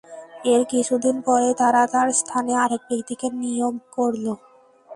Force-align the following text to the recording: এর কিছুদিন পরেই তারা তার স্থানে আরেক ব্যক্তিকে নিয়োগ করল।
এর 0.45 0.61
কিছুদিন 0.71 1.15
পরেই 1.25 1.53
তারা 1.61 1.81
তার 1.93 2.07
স্থানে 2.19 2.53
আরেক 2.63 2.81
ব্যক্তিকে 2.89 3.27
নিয়োগ 3.41 3.75
করল। 3.95 4.25